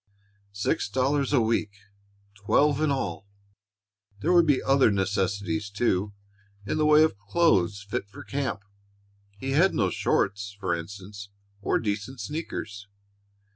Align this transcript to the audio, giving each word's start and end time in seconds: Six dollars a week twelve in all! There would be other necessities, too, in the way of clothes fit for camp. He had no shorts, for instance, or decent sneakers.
Six 0.55 0.89
dollars 0.89 1.31
a 1.31 1.39
week 1.41 1.73
twelve 2.33 2.81
in 2.81 2.89
all! 2.89 3.27
There 4.17 4.33
would 4.33 4.47
be 4.47 4.63
other 4.63 4.89
necessities, 4.89 5.69
too, 5.69 6.13
in 6.65 6.77
the 6.79 6.87
way 6.87 7.03
of 7.03 7.19
clothes 7.19 7.83
fit 7.87 8.09
for 8.09 8.23
camp. 8.23 8.63
He 9.37 9.51
had 9.51 9.75
no 9.75 9.91
shorts, 9.91 10.57
for 10.59 10.73
instance, 10.73 11.29
or 11.61 11.77
decent 11.77 12.19
sneakers. 12.19 12.87